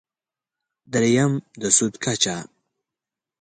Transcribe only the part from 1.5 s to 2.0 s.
د سود